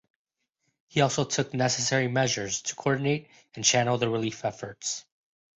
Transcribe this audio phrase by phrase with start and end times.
[0.87, 5.05] He also took necessary measures to coordinate and channel the relief efforts.